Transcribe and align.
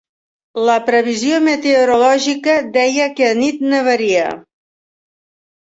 La 0.69 0.77
previsió 0.87 1.41
meteorològica 1.47 2.57
deia 2.79 3.07
que 3.21 3.29
anit 3.37 3.63
nevaria. 3.77 4.27